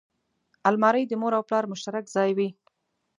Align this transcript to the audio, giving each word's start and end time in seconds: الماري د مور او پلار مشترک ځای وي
الماري 0.69 1.03
د 1.07 1.13
مور 1.21 1.33
او 1.37 1.43
پلار 1.49 1.63
مشترک 1.71 2.05
ځای 2.15 2.29
وي 2.37 2.49